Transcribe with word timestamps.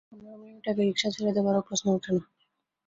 পনের 0.09 0.35
মিনিট 0.41 0.63
আগে 0.67 0.83
রিকশা 0.83 1.09
ছেড়ে 1.15 1.31
দেবারও 1.35 1.65
প্রশ্ন 1.67 1.85
ওঠে 1.95 2.11
না। 2.15 2.23